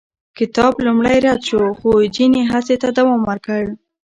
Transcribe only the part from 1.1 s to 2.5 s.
رد شو، خو جین یې